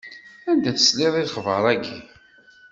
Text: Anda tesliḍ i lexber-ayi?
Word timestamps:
Anda 0.49 0.71
tesliḍ 0.75 1.13
i 1.15 1.23
lexber-ayi? 1.25 1.95